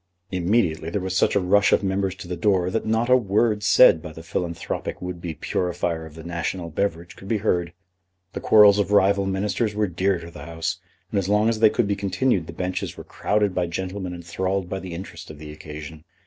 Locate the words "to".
2.15-2.27, 10.17-10.31